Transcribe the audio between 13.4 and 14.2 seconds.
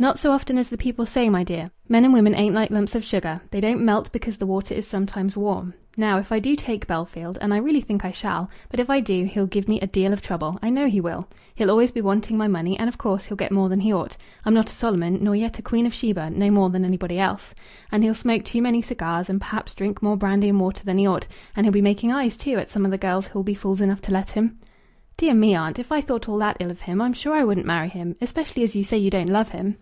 more than he ought.